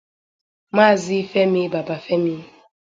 Maazị 0.75 1.17
Femi 1.31 1.63
Babafemi 1.73 2.35